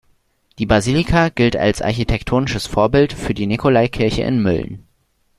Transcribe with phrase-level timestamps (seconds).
[0.57, 4.87] Die Basilika gilt als architektonisches Vorbild für die Nikolaikirche in Mölln.